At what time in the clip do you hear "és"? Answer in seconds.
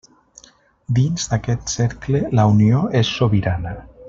3.05-3.13